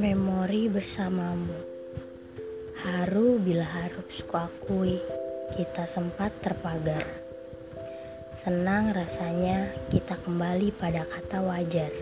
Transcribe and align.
Memori 0.00 0.64
bersamamu. 0.72 1.52
Haru 2.80 3.36
bila 3.36 3.68
harus 3.68 4.24
kuakui 4.24 4.96
Kita 5.52 5.84
sempat 5.84 6.32
terpagar. 6.40 7.04
Senang 8.40 8.96
rasanya 8.96 9.68
kita 9.92 10.16
kembali 10.24 10.72
pada 10.72 11.04
kata 11.04 11.44
wajar. 11.44 11.92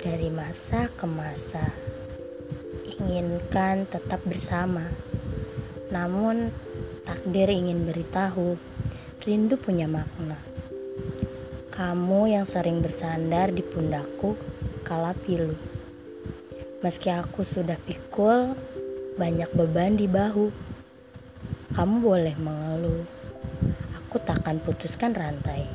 Dari 0.00 0.32
masa 0.32 0.88
ke 0.96 1.04
masa 1.04 1.68
Inginkan 2.96 3.84
tetap 3.84 4.24
bersama. 4.24 4.88
Namun 5.92 6.48
takdir 7.04 7.52
ingin 7.52 7.84
beritahu 7.84 8.56
Rindu 9.20 9.60
punya 9.60 9.84
makna. 9.84 10.40
Kamu 11.76 12.24
yang 12.24 12.48
sering 12.48 12.80
bersandar 12.80 13.52
di 13.52 13.60
pundakku 13.60 14.32
kala 14.80 15.12
pilu 15.12 15.69
Meski 16.80 17.12
aku 17.12 17.44
sudah 17.44 17.76
pikul, 17.84 18.56
banyak 19.20 19.52
beban 19.52 20.00
di 20.00 20.08
bahu. 20.08 20.48
Kamu 21.76 22.00
boleh 22.00 22.32
mengeluh, 22.40 23.04
aku 24.00 24.16
takkan 24.24 24.64
putuskan 24.64 25.12
rantai. 25.12 25.68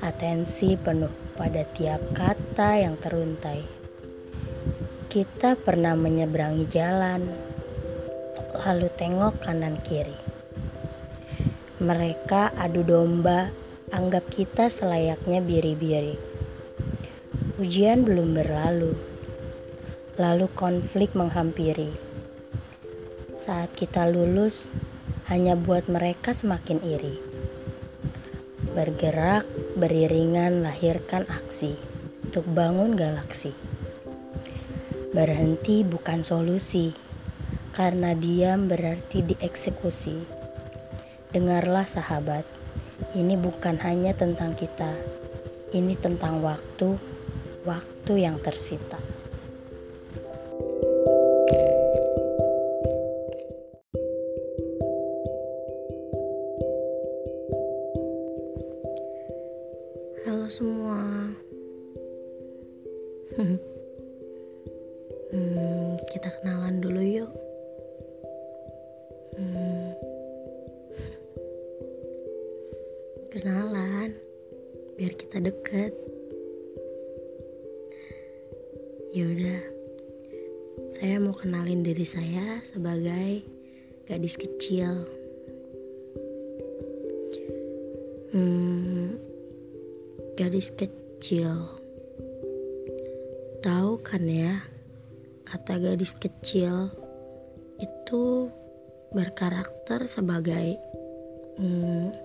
Atensi 0.00 0.80
penuh 0.80 1.12
pada 1.36 1.68
tiap 1.76 2.00
kata 2.16 2.80
yang 2.80 2.96
teruntai. 2.96 3.60
Kita 5.12 5.60
pernah 5.60 5.92
menyeberangi 5.92 6.64
jalan, 6.64 7.20
lalu 8.56 8.88
tengok 8.96 9.44
kanan 9.44 9.84
kiri. 9.84 10.16
Mereka 11.76 12.56
adu 12.56 12.88
domba, 12.88 13.52
anggap 13.92 14.32
kita 14.32 14.72
selayaknya 14.72 15.44
biri-biri. 15.44 16.16
Ujian 17.60 18.08
belum 18.08 18.32
berlalu 18.32 19.09
lalu 20.20 20.52
konflik 20.52 21.16
menghampiri. 21.16 21.96
Saat 23.40 23.72
kita 23.72 24.04
lulus, 24.04 24.68
hanya 25.32 25.56
buat 25.56 25.88
mereka 25.88 26.36
semakin 26.36 26.76
iri. 26.84 27.16
Bergerak, 28.76 29.48
beriringan, 29.80 30.60
lahirkan 30.60 31.24
aksi 31.24 31.72
untuk 32.28 32.44
bangun 32.52 33.00
galaksi. 33.00 33.56
Berhenti 35.16 35.88
bukan 35.88 36.20
solusi, 36.20 36.92
karena 37.72 38.12
diam 38.12 38.68
berarti 38.68 39.24
dieksekusi. 39.24 40.20
Dengarlah 41.32 41.88
sahabat, 41.88 42.44
ini 43.16 43.40
bukan 43.40 43.80
hanya 43.80 44.12
tentang 44.12 44.52
kita, 44.52 44.92
ini 45.72 45.96
tentang 45.96 46.44
waktu, 46.44 47.00
waktu 47.64 48.12
yang 48.20 48.36
tersita. 48.44 49.09
Semua. 60.50 61.30
hmm, 65.30 65.94
kita 66.10 66.28
kenalan 66.42 66.82
dulu 66.82 66.98
yuk. 66.98 67.30
Hmm. 69.38 69.94
Kenalan, 73.30 74.10
biar 74.98 75.14
kita 75.14 75.38
deket. 75.38 75.94
Yaudah, 79.14 79.62
saya 80.90 81.22
mau 81.22 81.34
kenalin 81.34 81.86
diri 81.86 82.02
saya 82.02 82.58
sebagai 82.66 83.46
gadis 84.10 84.34
kecil. 84.34 85.06
Hmm, 88.34 89.29
gadis 90.40 90.72
kecil. 90.72 91.52
Tahu 93.60 94.00
kan 94.00 94.24
ya, 94.24 94.56
kata 95.44 95.76
gadis 95.76 96.16
kecil 96.16 96.88
itu 97.76 98.48
berkarakter 99.12 100.08
sebagai 100.08 100.80
hmm, 101.60 102.16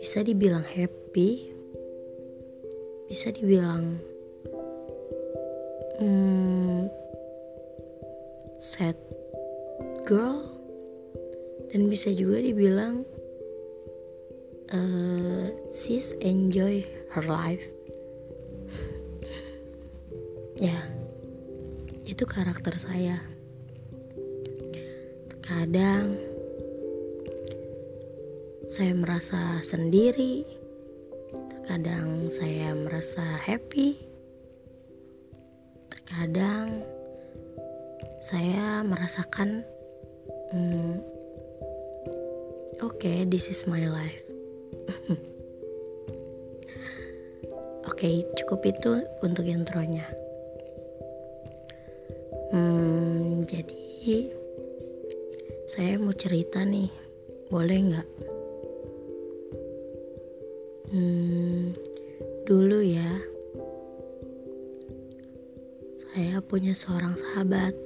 bisa 0.00 0.24
dibilang 0.24 0.64
happy, 0.64 1.52
bisa 3.12 3.36
dibilang 3.36 4.00
hmm, 6.00 6.88
sad 8.56 8.96
girl, 10.08 10.40
dan 11.68 11.84
bisa 11.92 12.16
juga 12.16 12.40
dibilang 12.40 13.04
uh, 14.72 15.52
she's 15.68 16.16
enjoy 16.24 16.80
her 17.14 17.24
life. 17.26 17.64
Ya 20.60 20.76
itu 22.04 22.26
karakter 22.26 22.74
saya. 22.76 23.18
Terkadang 25.30 26.30
saya 28.70 28.94
merasa 28.94 29.58
sendiri 29.66 30.46
terkadang 31.50 32.30
saya 32.30 32.70
merasa 32.70 33.22
happy 33.42 33.98
terkadang 35.90 36.86
saya 38.22 38.86
merasakan 38.86 39.66
hmm, 40.54 41.02
oke 42.78 42.94
okay, 42.94 43.26
this 43.26 43.50
is 43.50 43.66
my 43.66 43.90
life 43.90 44.22
Oke, 48.00 48.24
cukup 48.32 48.64
itu 48.64 49.04
untuk 49.20 49.44
intronya. 49.44 50.08
Hmm, 52.48 53.44
jadi 53.44 54.32
saya 55.68 56.00
mau 56.00 56.16
cerita 56.16 56.64
nih, 56.64 56.88
boleh 57.52 57.78
nggak? 57.92 58.08
Hmm, 60.88 61.76
dulu 62.48 62.80
ya, 62.80 63.20
saya 66.00 66.40
punya 66.40 66.72
seorang 66.72 67.20
sahabat. 67.20 67.76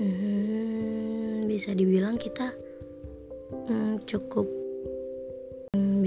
Hmm, 0.00 1.44
bisa 1.44 1.76
dibilang 1.76 2.16
kita 2.16 2.48
hmm, 3.68 4.08
cukup 4.08 4.59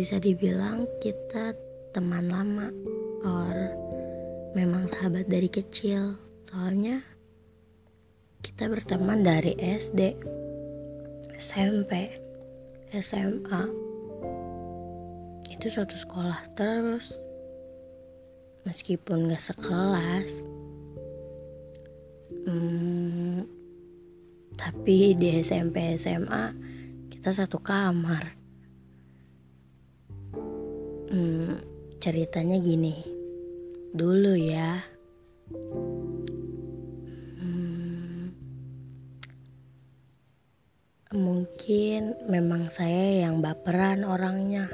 bisa 0.04 0.20
dibilang 0.20 0.84
kita 1.00 1.56
teman 1.96 2.28
lama 2.28 2.68
or 3.24 3.56
memang 4.52 4.92
sahabat 4.92 5.32
dari 5.32 5.48
kecil. 5.48 6.20
Soalnya 6.44 7.00
kita 8.44 8.68
berteman 8.68 9.24
dari 9.24 9.56
SD 9.56 10.20
SMP 11.40 12.20
SMA 12.92 13.64
itu 15.48 15.72
satu 15.72 15.96
sekolah 15.96 16.52
terus 16.60 17.16
meskipun 18.68 19.32
gak 19.32 19.40
sekelas. 19.56 20.44
Hmm, 22.44 23.48
tapi 24.60 25.16
di 25.16 25.40
SMP 25.40 25.96
SMA 25.96 26.52
kita 27.08 27.32
satu 27.32 27.64
kamar 27.64 28.43
Hmm, 31.14 31.62
ceritanya 32.02 32.58
gini. 32.58 33.06
Dulu 33.94 34.34
ya. 34.34 34.82
Hmm, 37.38 38.34
mungkin 41.14 42.18
memang 42.26 42.74
saya 42.74 43.30
yang 43.30 43.46
baperan 43.46 44.02
orangnya. 44.02 44.66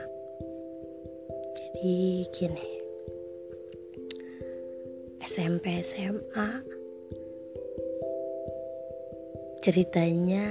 Jadi 1.60 2.24
gini. 2.32 2.68
SMP 5.20 5.84
SMA 5.84 6.64
ceritanya 9.60 10.48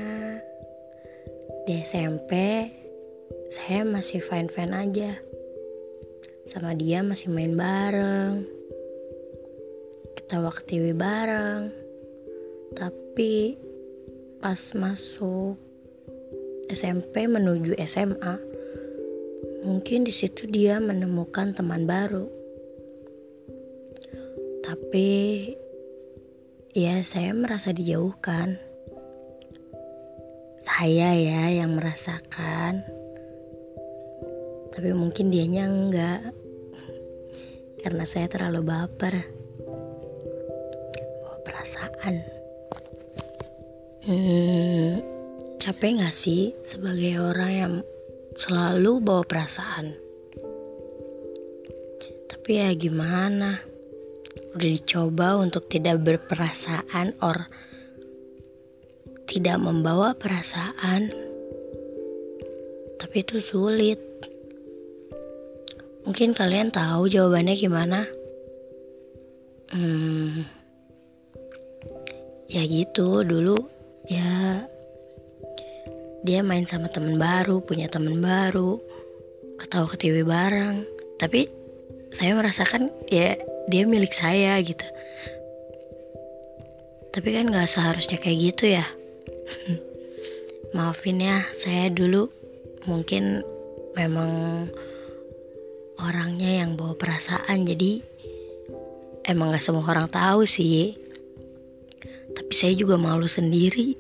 di 1.64 1.80
SMP 1.80 2.32
saya 3.48 3.88
masih 3.88 4.20
fine 4.20 4.52
fine 4.52 4.76
aja 4.76 5.16
sama 6.48 6.72
dia 6.72 7.04
masih 7.04 7.28
main 7.28 7.52
bareng. 7.52 8.48
Kita 10.16 10.40
waktu 10.40 10.64
TV 10.64 10.84
bareng. 10.96 11.68
Tapi 12.72 13.60
pas 14.40 14.72
masuk 14.72 15.60
SMP 16.72 17.28
menuju 17.28 17.76
SMA 17.84 18.40
mungkin 19.68 20.08
di 20.08 20.12
situ 20.14 20.48
dia 20.48 20.80
menemukan 20.80 21.52
teman 21.52 21.84
baru. 21.84 22.24
Tapi 24.64 25.08
ya 26.72 27.04
saya 27.04 27.36
merasa 27.36 27.76
dijauhkan. 27.76 28.56
Saya 30.64 31.12
ya 31.12 31.60
yang 31.60 31.76
merasakan 31.76 32.97
tapi 34.78 34.94
mungkin 34.94 35.34
dianya 35.34 35.66
enggak. 35.66 36.22
Karena 37.82 38.06
saya 38.06 38.30
terlalu 38.30 38.62
baper. 38.62 39.26
Bawa 41.18 41.38
perasaan. 41.42 42.14
Hmm, 44.06 45.02
capek 45.58 45.98
gak 45.98 46.14
sih 46.14 46.54
sebagai 46.62 47.18
orang 47.18 47.52
yang 47.58 47.74
selalu 48.38 49.02
bawa 49.02 49.26
perasaan? 49.26 49.98
Tapi 52.30 52.50
ya 52.62 52.70
gimana? 52.78 53.58
Udah 54.54 54.70
dicoba 54.78 55.42
untuk 55.42 55.66
tidak 55.66 56.06
berperasaan 56.06 57.18
or 57.18 57.50
tidak 59.26 59.58
membawa 59.58 60.14
perasaan. 60.14 61.10
Tapi 62.94 63.26
itu 63.26 63.42
sulit 63.42 63.98
mungkin 66.08 66.32
kalian 66.32 66.72
tahu 66.72 67.04
jawabannya 67.12 67.52
gimana? 67.52 68.08
Hmm, 69.68 70.40
ya 72.48 72.64
gitu. 72.64 73.20
Dulu 73.28 73.60
ya 74.08 74.64
dia 76.24 76.40
main 76.40 76.64
sama 76.64 76.88
temen 76.88 77.20
baru 77.20 77.60
punya 77.60 77.92
temen 77.92 78.24
baru 78.24 78.80
ketawa 79.60 79.84
ke 79.92 80.00
TV 80.00 80.24
bareng. 80.24 80.88
Tapi 81.20 81.44
saya 82.16 82.32
merasakan 82.32 82.88
ya 83.12 83.36
dia 83.68 83.84
milik 83.84 84.16
saya 84.16 84.56
gitu. 84.64 84.88
Tapi 87.12 87.28
kan 87.36 87.52
gak 87.52 87.68
seharusnya 87.68 88.16
kayak 88.16 88.56
gitu 88.56 88.80
ya. 88.80 88.88
Maafin 90.76 91.20
ya 91.20 91.44
saya 91.52 91.92
dulu 91.92 92.32
mungkin 92.88 93.44
memang 93.92 94.64
orangnya 95.98 96.64
yang 96.64 96.78
bawa 96.78 96.94
perasaan 96.94 97.66
jadi 97.66 98.02
emang 99.26 99.54
gak 99.54 99.62
semua 99.62 99.84
orang 99.86 100.08
tahu 100.08 100.46
sih. 100.46 100.94
Tapi 102.34 102.52
saya 102.54 102.72
juga 102.78 102.94
malu 102.94 103.26
sendiri. 103.26 103.98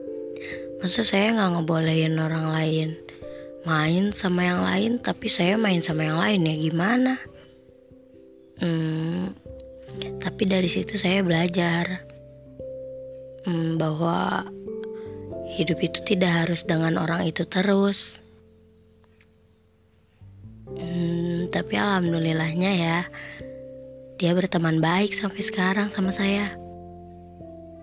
Masa 0.80 1.04
saya 1.04 1.36
gak 1.36 1.60
ngebolehin 1.60 2.16
orang 2.16 2.48
lain 2.50 2.90
main 3.64 4.16
sama 4.16 4.48
yang 4.48 4.64
lain 4.64 4.92
tapi 5.04 5.28
saya 5.28 5.60
main 5.60 5.84
sama 5.84 6.08
yang 6.08 6.18
lain 6.20 6.48
ya 6.48 6.54
gimana? 6.56 7.14
Hmm, 8.60 9.32
tapi 10.20 10.48
dari 10.48 10.68
situ 10.68 10.96
saya 10.96 11.24
belajar 11.24 12.04
hmm, 13.44 13.76
bahwa 13.80 14.44
hidup 15.56 15.80
itu 15.80 16.00
tidak 16.04 16.44
harus 16.44 16.64
dengan 16.64 17.00
orang 17.00 17.28
itu 17.28 17.44
terus. 17.44 18.20
Hmm, 20.78 21.50
tapi 21.50 21.74
alhamdulillahnya 21.74 22.70
ya, 22.76 22.98
dia 24.20 24.36
berteman 24.36 24.78
baik 24.84 25.16
sampai 25.16 25.40
sekarang 25.40 25.88
sama 25.88 26.12
saya. 26.12 26.52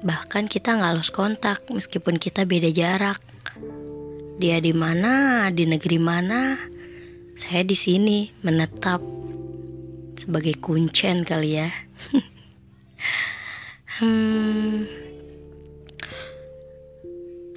Bahkan 0.05 0.45
kita 0.45 0.77
nggak 0.77 0.93
lost 0.93 1.11
kontak 1.11 1.65
meskipun 1.73 2.21
kita 2.21 2.45
beda 2.45 2.69
jarak. 2.69 3.17
Dia 4.37 4.61
di 4.61 4.69
mana, 4.69 5.49
di 5.49 5.65
negeri 5.65 5.97
mana, 5.97 6.61
saya 7.33 7.65
di 7.65 7.73
sini 7.73 8.29
menetap 8.45 9.01
sebagai 10.13 10.61
kuncen 10.61 11.25
kali 11.25 11.57
ya. 11.57 11.69
hmm, 13.97 14.85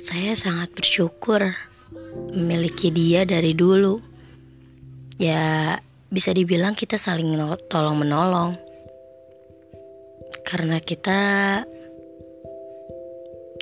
saya 0.01 0.33
sangat 0.33 0.73
bersyukur 0.73 1.53
memiliki 2.33 2.89
dia 2.89 3.29
dari 3.29 3.53
dulu. 3.53 4.10
Ya, 5.21 5.77
bisa 6.09 6.33
dibilang 6.33 6.73
kita 6.73 6.97
saling 6.97 7.37
tolong 7.69 8.01
menolong. 8.01 8.57
Karena 10.49 10.81
kita 10.81 11.21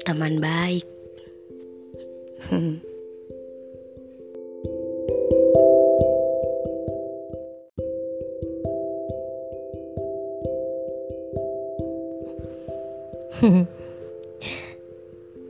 teman 0.06 0.38
baik. 0.38 0.86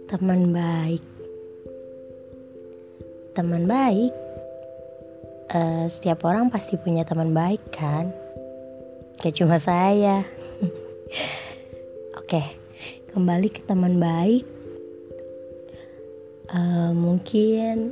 teman 0.08 0.52
baik 0.52 1.04
teman 3.32 3.64
baik 3.68 4.12
uh, 5.54 5.86
setiap 5.88 6.24
orang 6.24 6.48
pasti 6.52 6.76
punya 6.80 7.04
teman 7.04 7.32
baik 7.36 7.62
kan? 7.70 8.10
Kayak 9.20 9.36
cuma 9.40 9.56
saya. 9.60 10.24
Oke 12.20 12.58
kembali 13.18 13.48
ke 13.50 13.66
teman 13.66 13.98
baik. 13.98 14.46
Uh, 16.54 16.94
mungkin 16.94 17.90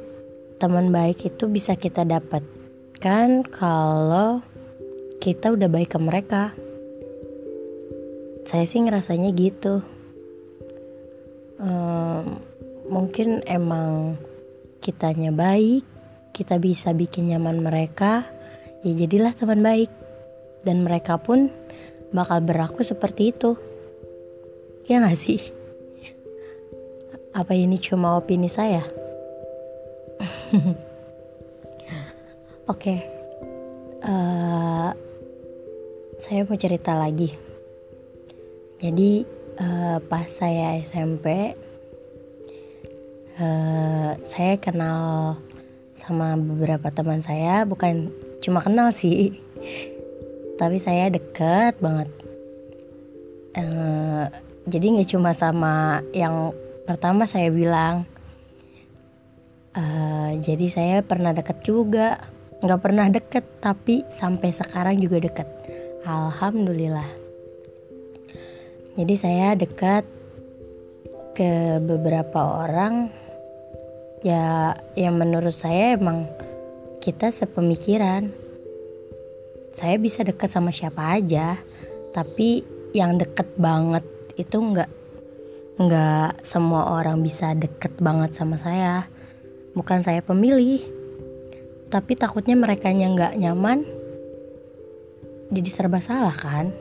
teman 0.62 0.94
baik 0.94 1.26
itu 1.26 1.50
bisa 1.50 1.74
kita 1.76 2.06
dapatkan 2.06 3.42
kalau 3.50 4.40
kita 5.18 5.50
udah 5.50 5.66
baik 5.66 5.92
ke 5.92 5.98
mereka. 5.98 6.54
Saya 8.46 8.64
sih 8.70 8.86
ngerasanya 8.86 9.34
gitu. 9.34 9.82
Um, 11.58 12.38
mungkin 12.86 13.42
emang 13.50 14.20
kitanya 14.78 15.34
baik 15.34 15.82
kita 16.36 16.60
bisa 16.60 16.92
bikin 16.92 17.32
nyaman 17.32 17.64
mereka 17.64 18.28
ya 18.84 18.92
jadilah 18.92 19.32
teman 19.32 19.64
baik. 19.64 19.88
Dan 20.60 20.84
mereka 20.84 21.16
pun 21.16 21.48
bakal 22.12 22.44
berlaku 22.44 22.84
seperti 22.84 23.32
itu. 23.32 23.56
Ya 24.84 25.00
gak 25.00 25.16
sih? 25.16 25.40
Apa 27.32 27.56
ini 27.56 27.80
cuma 27.80 28.20
opini 28.20 28.52
saya? 28.52 28.84
Oke 32.66 32.82
okay. 32.82 32.98
uh, 34.02 34.90
eh, 34.90 34.90
saya 36.18 36.42
mau 36.44 36.58
cerita 36.58 36.98
lagi. 36.98 37.30
Jadi 38.82 39.22
uh, 39.62 40.02
pas 40.02 40.26
saya 40.26 40.82
SMP 40.82 41.54
uh, 43.38 43.42
eh, 43.42 44.10
saya 44.26 44.58
kenal 44.58 45.38
sama 45.96 46.36
beberapa 46.36 46.92
teman 46.92 47.24
saya 47.24 47.64
bukan 47.64 48.12
cuma 48.44 48.60
kenal 48.60 48.92
sih. 48.92 49.32
Tapi 50.60 50.76
saya 50.76 51.08
deket 51.08 51.80
banget. 51.80 52.08
Uh, 53.56 54.28
jadi 54.68 54.86
nggak 54.92 55.10
cuma 55.16 55.32
sama 55.32 56.04
yang 56.12 56.52
pertama 56.84 57.24
saya 57.24 57.48
bilang. 57.48 58.04
Uh, 59.76 60.36
jadi 60.40 60.66
saya 60.68 60.96
pernah 61.00 61.32
deket 61.32 61.64
juga. 61.64 62.20
Nggak 62.60 62.80
pernah 62.80 63.08
deket 63.08 63.44
tapi 63.60 64.04
sampai 64.12 64.52
sekarang 64.52 65.00
juga 65.00 65.20
deket. 65.20 65.48
Alhamdulillah. 66.04 67.08
Jadi 68.96 69.14
saya 69.20 69.52
dekat 69.52 70.08
ke 71.36 71.84
beberapa 71.84 72.64
orang 72.64 73.12
ya 74.20 74.72
yang 74.96 75.16
menurut 75.20 75.52
saya 75.52 75.96
emang 75.96 76.28
kita 77.02 77.32
sepemikiran. 77.32 78.32
Saya 79.76 80.00
bisa 80.00 80.24
dekat 80.24 80.48
sama 80.48 80.72
siapa 80.72 81.20
aja, 81.20 81.60
tapi 82.16 82.64
yang 82.96 83.20
deket 83.20 83.48
banget 83.60 84.04
itu 84.40 84.56
nggak 84.56 84.88
nggak 85.76 86.40
semua 86.40 86.96
orang 86.96 87.20
bisa 87.20 87.52
deket 87.52 87.92
banget 88.00 88.32
sama 88.32 88.56
saya. 88.56 89.04
Bukan 89.76 90.00
saya 90.00 90.24
pemilih, 90.24 90.80
tapi 91.92 92.16
takutnya 92.16 92.56
mereka 92.56 92.88
nggak 92.88 93.36
nyaman, 93.36 93.84
jadi 95.52 95.68
serba 95.68 96.00
salah 96.00 96.32
kan 96.32 96.72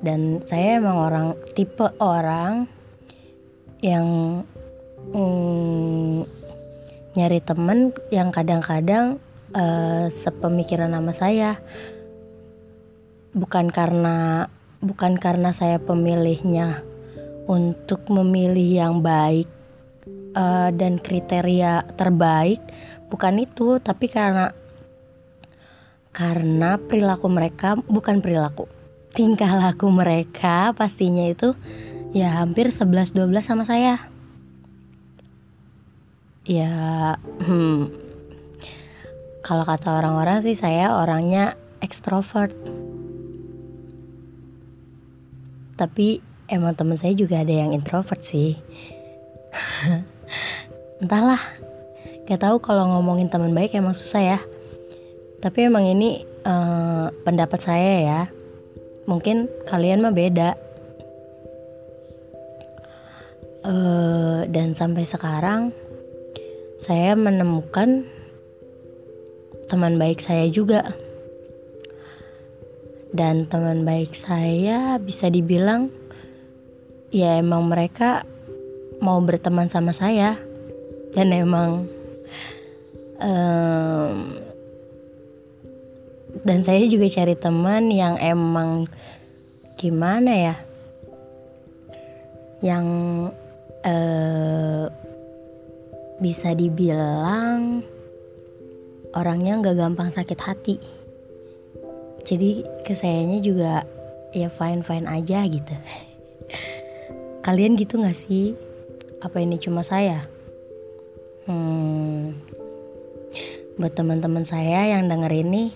dan 0.00 0.40
saya 0.48 0.80
emang 0.80 0.96
orang 0.96 1.26
tipe 1.52 1.84
orang 2.00 2.64
yang 3.84 4.40
mm, 5.12 6.28
nyari 7.16 7.40
temen 7.42 7.90
yang 8.12 8.30
kadang-kadang 8.30 9.18
uh, 9.56 10.06
sepemikiran 10.12 10.92
sama 10.94 11.12
saya 11.16 11.58
bukan 13.34 13.70
karena 13.70 14.46
bukan 14.82 15.18
karena 15.18 15.50
saya 15.50 15.78
pemilihnya 15.82 16.82
untuk 17.50 18.06
memilih 18.10 18.84
yang 18.84 18.94
baik 19.02 19.50
uh, 20.38 20.70
dan 20.70 20.98
kriteria 21.02 21.96
terbaik 21.98 22.62
bukan 23.10 23.42
itu 23.42 23.82
tapi 23.82 24.06
karena 24.06 24.54
karena 26.10 26.78
perilaku 26.78 27.26
mereka 27.30 27.78
bukan 27.86 28.22
perilaku 28.22 28.66
tingkah 29.14 29.50
laku 29.58 29.90
mereka 29.90 30.70
pastinya 30.74 31.26
itu 31.26 31.54
ya 32.10 32.42
hampir 32.42 32.70
11-12 32.70 33.14
sama 33.42 33.62
saya. 33.66 34.09
Ya, 36.50 37.14
hmm, 37.46 37.94
kalau 39.46 39.62
kata 39.62 40.02
orang-orang 40.02 40.42
sih 40.42 40.58
saya 40.58 40.98
orangnya 40.98 41.54
ekstrovert. 41.78 42.50
Tapi 45.78 46.18
emang 46.50 46.74
teman 46.74 46.98
saya 46.98 47.14
juga 47.14 47.38
ada 47.38 47.54
yang 47.54 47.70
introvert 47.70 48.18
sih. 48.18 48.58
Entahlah, 51.06 51.38
gak 52.26 52.42
tahu 52.42 52.58
kalau 52.58 52.98
ngomongin 52.98 53.30
teman 53.30 53.54
baik 53.54 53.78
emang 53.78 53.94
susah 53.94 54.34
ya. 54.34 54.38
Tapi 55.38 55.70
emang 55.70 55.86
ini 55.86 56.26
uh, 56.50 57.14
pendapat 57.22 57.62
saya 57.62 57.94
ya. 58.02 58.20
Mungkin 59.06 59.46
kalian 59.70 60.02
mah 60.02 60.10
beda. 60.10 60.58
Uh, 63.62 64.50
dan 64.50 64.74
sampai 64.74 65.06
sekarang 65.06 65.70
saya 66.80 67.12
menemukan 67.12 68.08
teman 69.68 70.00
baik 70.00 70.24
saya 70.24 70.48
juga. 70.48 70.96
Dan 73.12 73.44
teman 73.50 73.84
baik 73.84 74.16
saya 74.16 74.96
bisa 74.96 75.28
dibilang 75.28 75.92
ya 77.10 77.42
emang 77.42 77.66
mereka 77.68 78.22
mau 79.02 79.18
berteman 79.18 79.66
sama 79.66 79.90
saya 79.90 80.38
dan 81.10 81.34
emang 81.34 81.90
um, 83.18 84.38
dan 86.46 86.62
saya 86.62 86.86
juga 86.86 87.10
cari 87.10 87.34
teman 87.34 87.90
yang 87.90 88.14
emang 88.22 88.86
gimana 89.74 90.30
ya 90.30 90.54
yang 92.62 92.86
uh, 93.82 94.49
bisa 96.20 96.52
dibilang 96.52 97.80
orangnya 99.16 99.58
nggak 99.58 99.76
gampang 99.80 100.12
sakit 100.12 100.38
hati. 100.38 100.76
Jadi 102.22 102.62
kesayanya 102.84 103.40
juga 103.40 103.72
ya 104.36 104.52
fine 104.52 104.84
fine 104.84 105.08
aja 105.08 105.48
gitu. 105.48 105.74
Kalian 107.46 107.74
gitu 107.80 107.96
nggak 107.98 108.14
sih? 108.14 108.52
Apa 109.24 109.40
ini 109.40 109.56
cuma 109.56 109.80
saya? 109.80 110.28
Hmm, 111.48 112.36
buat 113.80 113.96
teman-teman 113.96 114.44
saya 114.44 114.92
yang 114.92 115.08
denger 115.08 115.32
ini 115.32 115.72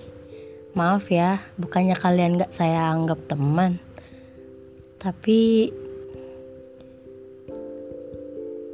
maaf 0.76 1.06
ya 1.08 1.40
bukannya 1.56 1.96
kalian 1.96 2.36
nggak 2.36 2.52
saya 2.52 2.92
anggap 2.92 3.18
teman. 3.26 3.80
Tapi 5.00 5.72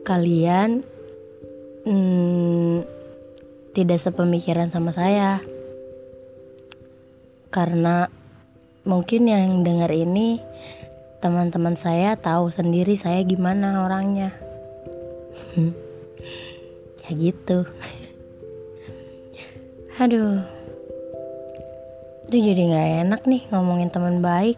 kalian 0.03 0.83
hmm, 1.85 2.85
tidak 3.73 4.01
sepemikiran 4.03 4.69
sama 4.69 4.93
saya. 4.93 5.41
Karena 7.51 8.07
mungkin 8.87 9.27
yang 9.27 9.67
dengar 9.67 9.91
ini 9.91 10.39
teman-teman 11.21 11.77
saya 11.77 12.17
tahu 12.17 12.49
sendiri 12.51 12.97
saya 12.97 13.23
gimana 13.25 13.87
orangnya. 13.87 14.35
Ya 17.11 17.17
gitu. 17.17 17.67
Aduh. 20.05 20.47
Itu 22.31 22.37
jadi 22.39 22.71
nggak 22.71 22.91
enak 23.09 23.23
nih 23.27 23.43
ngomongin 23.51 23.91
teman 23.91 24.23
baik. 24.23 24.55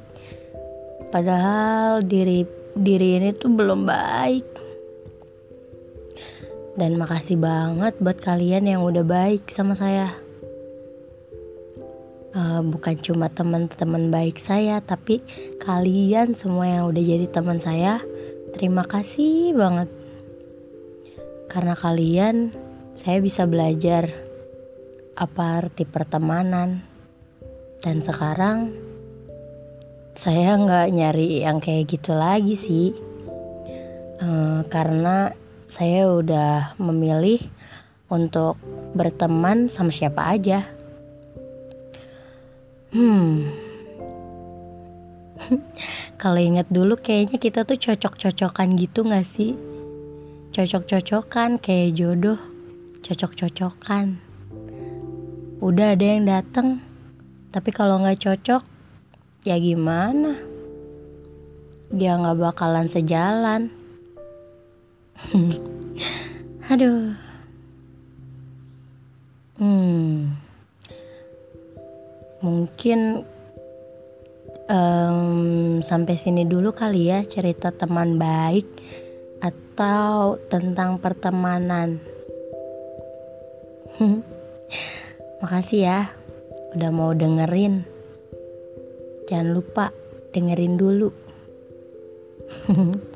Padahal 1.08 2.04
diri 2.04 2.44
diri 2.76 3.16
ini 3.16 3.32
tuh 3.32 3.56
belum 3.56 3.88
baik 3.88 4.61
dan 6.76 6.96
makasih 6.96 7.36
banget 7.36 7.92
buat 8.00 8.16
kalian 8.20 8.64
yang 8.64 8.80
udah 8.80 9.04
baik 9.04 9.52
sama 9.52 9.76
saya. 9.76 10.08
Uh, 12.32 12.64
bukan 12.64 12.96
cuma 13.04 13.28
teman-teman 13.28 14.08
baik 14.08 14.40
saya, 14.40 14.80
tapi 14.80 15.20
kalian 15.60 16.32
semua 16.32 16.64
yang 16.64 16.84
udah 16.88 17.02
jadi 17.04 17.26
teman 17.28 17.60
saya, 17.60 18.00
terima 18.56 18.88
kasih 18.88 19.52
banget. 19.52 19.92
Karena 21.52 21.76
kalian, 21.76 22.56
saya 22.96 23.20
bisa 23.20 23.44
belajar 23.44 24.08
apa 25.12 25.60
arti 25.60 25.84
pertemanan. 25.84 26.80
Dan 27.84 28.00
sekarang, 28.00 28.72
saya 30.16 30.56
nggak 30.56 30.88
nyari 30.88 31.44
yang 31.44 31.60
kayak 31.60 31.92
gitu 31.92 32.16
lagi 32.16 32.56
sih. 32.56 32.96
Uh, 34.24 34.64
karena 34.72 35.36
saya 35.72 36.04
udah 36.12 36.76
memilih 36.76 37.40
untuk 38.12 38.60
berteman 38.92 39.72
sama 39.72 39.88
siapa 39.88 40.20
aja. 40.36 40.68
Hmm. 42.92 43.48
Kalau 46.20 46.36
inget 46.36 46.68
dulu 46.68 47.00
kayaknya 47.00 47.40
kita 47.40 47.64
tuh 47.64 47.80
cocok-cocokan 47.80 48.76
gitu 48.76 49.00
gak 49.08 49.24
sih? 49.24 49.56
Cocok-cocokan 50.52 51.56
kayak 51.56 51.96
jodoh, 51.96 52.36
cocok-cocokan. 53.00 54.20
Udah 55.64 55.96
ada 55.96 56.04
yang 56.04 56.28
dateng, 56.28 56.84
tapi 57.48 57.72
kalau 57.72 58.02
nggak 58.02 58.20
cocok, 58.20 58.60
ya 59.48 59.56
gimana? 59.56 60.36
Dia 61.88 62.18
nggak 62.20 62.36
bakalan 62.36 62.90
sejalan. 62.90 63.81
Aduh. 66.72 67.12
Hmm. 69.60 70.34
Mungkin 72.42 73.22
um, 74.66 75.78
sampai 75.84 76.18
sini 76.18 76.42
dulu 76.48 76.74
kali 76.74 77.12
ya 77.12 77.22
cerita 77.22 77.70
teman 77.70 78.18
baik 78.18 78.66
atau 79.38 80.38
tentang 80.50 80.98
pertemanan. 80.98 82.02
Makasih 85.42 85.80
ya 85.82 86.10
udah 86.74 86.90
mau 86.90 87.12
dengerin. 87.12 87.84
Jangan 89.28 89.48
lupa 89.52 89.92
dengerin 90.32 90.74
dulu. 90.80 91.10